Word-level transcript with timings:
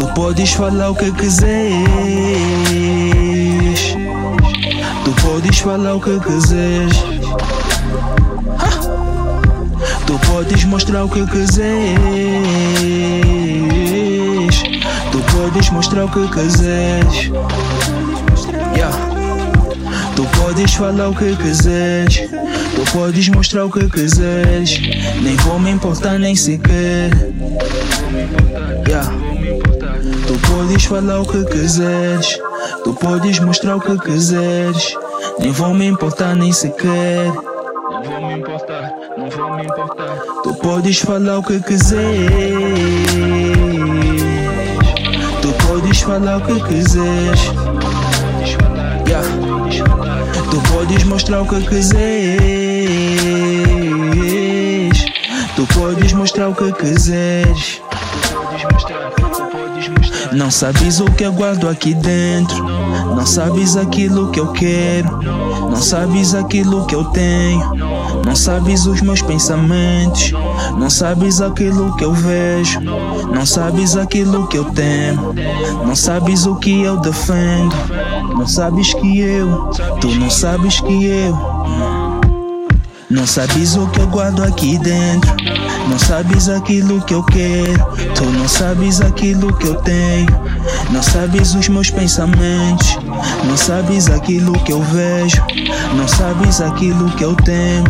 Tu 0.00 0.06
podes 0.14 0.52
falar 0.54 0.90
o 0.90 0.94
que 0.94 1.12
quiseres. 1.12 1.84
Tu 5.04 5.12
podes 5.20 5.58
falar 5.58 5.94
o 5.94 6.00
que 6.00 6.18
quiseres. 6.20 7.04
Tu 10.06 10.18
podes 10.20 10.64
mostrar 10.64 11.04
o 11.04 11.08
que 11.10 11.26
quiseres. 11.26 11.98
Tu 15.12 15.18
podes 15.32 15.70
mostrar 15.70 16.04
o 16.06 16.08
que 16.08 16.26
quiseres. 16.28 17.30
Tu 20.16 20.24
podes 20.24 20.72
falar 20.72 21.08
o 21.10 21.14
que 21.14 21.36
quiseres. 21.36 22.22
Tu 22.74 22.90
podes 22.90 23.28
mostrar 23.28 23.66
o 23.66 23.70
que 23.70 23.86
quiseres. 23.90 24.80
Nem 25.20 25.36
vou 25.36 25.58
me 25.58 25.70
importar 25.70 26.18
nem 26.18 26.34
sequer. 26.34 27.10
Yeah. 28.88 29.19
Tu 30.50 30.56
podes 30.56 30.84
falar 30.84 31.20
o 31.20 31.26
que 31.26 31.44
quiseres. 31.44 32.40
Tu 32.82 32.92
podes 32.94 33.38
mostrar 33.38 33.76
o 33.76 33.80
que 33.80 33.96
quiseres. 33.98 34.96
Nem 35.38 35.52
vou 35.52 35.72
me 35.72 35.86
importar 35.86 36.34
nem 36.34 36.52
sequer. 36.52 37.26
Não 37.26 38.02
vou 38.02 38.26
me 38.26 38.34
importar, 38.34 38.92
não 39.16 39.30
vou 39.30 39.54
me 39.54 39.62
importar. 39.62 40.18
Tu 40.42 40.52
podes 40.54 40.98
falar 40.98 41.38
o 41.38 41.42
que 41.44 41.60
quiseres. 41.60 42.32
Tu 45.40 45.52
podes 45.68 46.00
falar 46.00 46.38
o 46.38 46.40
que 46.40 46.60
quiseres. 46.64 47.40
Yeah. 49.06 49.24
Tu 50.50 50.60
podes 50.72 51.04
mostrar 51.04 51.42
o 51.42 51.46
que 51.46 51.60
quiseres. 51.60 52.40
Tu 55.54 55.66
podes 55.78 56.12
mostrar 56.12 56.48
o 56.48 56.54
que 56.56 56.72
quiseres. 56.72 57.80
Não 60.32 60.50
sabes 60.50 61.00
o 61.00 61.04
que 61.06 61.24
eu 61.24 61.32
guardo 61.32 61.68
aqui 61.68 61.92
dentro. 61.94 62.62
Não 62.64 63.26
sabes 63.26 63.76
aquilo 63.76 64.30
que 64.30 64.38
eu 64.38 64.52
quero. 64.52 65.20
Não 65.22 65.76
sabes 65.76 66.34
aquilo 66.34 66.86
que 66.86 66.94
eu 66.94 67.04
tenho. 67.06 67.74
Não 68.24 68.36
sabes 68.36 68.86
os 68.86 69.00
meus 69.00 69.20
pensamentos. 69.22 70.32
Não 70.78 70.88
sabes 70.88 71.40
aquilo 71.40 71.96
que 71.96 72.04
eu 72.04 72.12
vejo. 72.12 72.80
Não 72.80 73.44
sabes 73.44 73.96
aquilo 73.96 74.46
que 74.46 74.58
eu 74.58 74.66
temo. 74.66 75.34
Não 75.84 75.96
sabes 75.96 76.46
o 76.46 76.54
que 76.56 76.82
eu 76.82 76.98
defendo. 76.98 77.74
Não 78.36 78.46
sabes 78.46 78.94
que 78.94 79.18
eu. 79.18 79.70
Tu 80.00 80.08
não 80.14 80.30
sabes 80.30 80.80
que 80.80 81.06
eu. 81.06 82.19
Não 83.10 83.26
sabes 83.26 83.74
o 83.74 83.88
que 83.88 83.98
eu 83.98 84.06
guardo 84.06 84.44
aqui 84.44 84.78
dentro. 84.78 85.34
Não 85.88 85.98
sabes 85.98 86.48
aquilo 86.48 87.00
que 87.00 87.12
eu 87.12 87.24
quero. 87.24 87.84
Tu 88.14 88.24
não 88.24 88.46
sabes 88.46 89.00
aquilo 89.00 89.52
que 89.56 89.66
eu 89.66 89.74
tenho. 89.76 90.28
Não 90.90 91.02
sabes 91.02 91.52
os 91.54 91.68
meus 91.68 91.90
pensamentos. 91.90 92.96
Não 93.44 93.56
sabes 93.56 94.08
aquilo 94.08 94.52
que 94.60 94.72
eu 94.72 94.80
vejo. 94.80 95.42
Não 95.96 96.06
sabes 96.06 96.60
aquilo 96.60 97.10
que 97.10 97.24
eu 97.24 97.34
temo. 97.34 97.88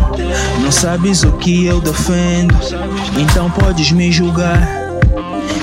Não 0.59 0.71
sabes 0.71 1.23
o 1.23 1.33
que 1.33 1.67
eu 1.67 1.79
defendo. 1.79 2.55
Então 3.15 3.47
podes 3.51 3.91
me 3.91 4.11
julgar. 4.11 4.67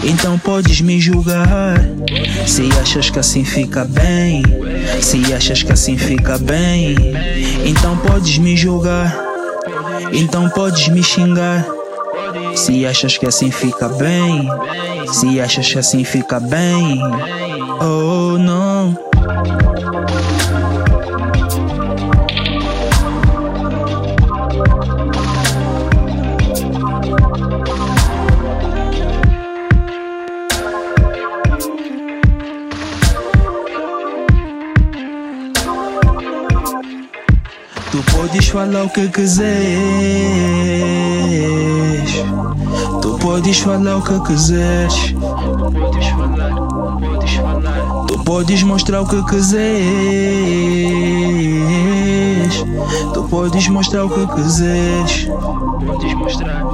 Então 0.04 0.38
podes 0.38 0.80
me 0.80 1.00
julgar. 1.00 1.84
Se 2.46 2.68
achas 2.80 3.10
que 3.10 3.18
assim 3.18 3.44
fica 3.44 3.84
bem. 3.84 4.44
Se 5.02 5.34
achas 5.34 5.64
que 5.64 5.72
assim 5.72 5.98
fica 5.98 6.38
bem. 6.38 6.94
Então 7.64 7.96
podes 7.96 8.38
me 8.38 8.56
julgar. 8.56 9.27
Então 10.12 10.48
podes 10.50 10.88
me 10.88 11.02
xingar. 11.02 11.64
Se 12.54 12.86
achas 12.86 13.16
que 13.16 13.26
assim 13.26 13.50
fica 13.50 13.88
bem. 13.88 14.48
Se 15.12 15.40
achas 15.40 15.70
que 15.70 15.78
assim 15.78 16.04
fica 16.04 16.40
bem. 16.40 17.00
Oh 17.80 18.38
não. 18.38 18.96
Tu 37.98 38.04
podes 38.12 38.46
falar 38.46 38.84
o 38.84 38.88
que 38.88 39.08
quiseres. 39.08 39.58
Tu 43.02 43.18
podes 43.18 43.58
falar 43.58 43.96
o 43.96 44.02
que 44.02 44.20
quiseres. 44.20 45.14
Tu 48.06 48.18
podes 48.22 48.62
mostrar 48.62 49.00
o 49.00 49.06
que 49.08 49.20
quiseres. 49.24 49.74
Tu 53.14 53.22
podes 53.24 53.66
mostrar 53.66 54.04
o 54.04 54.10
que 54.10 54.26
quiseres. 54.28 55.28
Podes 55.84 56.14
mostrar, 56.14 56.64